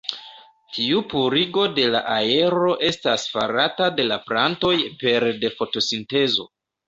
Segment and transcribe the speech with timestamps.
[0.77, 6.49] Tiu purigo de la aero estas farata de la plantoj pere de fotosintezo.